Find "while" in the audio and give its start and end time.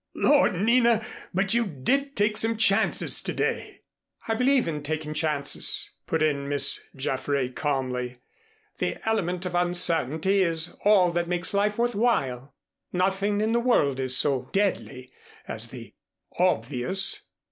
11.93-12.55